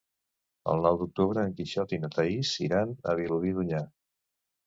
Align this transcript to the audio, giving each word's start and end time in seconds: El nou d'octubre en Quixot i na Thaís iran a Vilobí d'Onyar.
El 0.71 0.79
nou 0.85 0.95
d'octubre 1.01 1.43
en 1.49 1.51
Quixot 1.59 1.93
i 1.97 2.01
na 2.05 2.09
Thaís 2.15 2.53
iran 2.69 2.97
a 3.13 3.15
Vilobí 3.21 3.55
d'Onyar. 3.59 3.83